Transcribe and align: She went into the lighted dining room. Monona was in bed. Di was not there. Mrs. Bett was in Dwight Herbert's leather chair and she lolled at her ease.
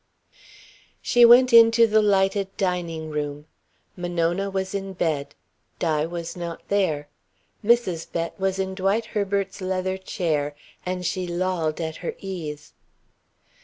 She 1.03 1.25
went 1.25 1.53
into 1.53 1.85
the 1.85 2.01
lighted 2.01 2.47
dining 2.57 3.11
room. 3.11 3.45
Monona 3.95 4.49
was 4.49 4.73
in 4.73 4.93
bed. 4.93 5.35
Di 5.77 6.07
was 6.07 6.35
not 6.35 6.69
there. 6.69 7.07
Mrs. 7.63 8.11
Bett 8.11 8.33
was 8.39 8.57
in 8.57 8.73
Dwight 8.73 9.05
Herbert's 9.13 9.61
leather 9.61 9.97
chair 9.99 10.55
and 10.87 11.05
she 11.05 11.27
lolled 11.27 11.79
at 11.79 11.97
her 11.97 12.15
ease. 12.17 12.73